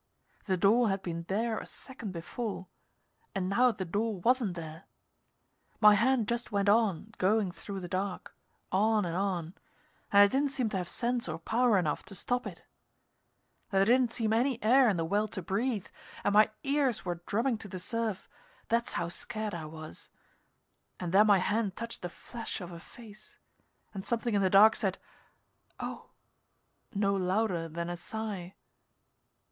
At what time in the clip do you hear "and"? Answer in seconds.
3.35-3.47, 9.05-9.15, 10.11-10.23, 16.23-16.33, 20.99-21.11, 23.93-24.03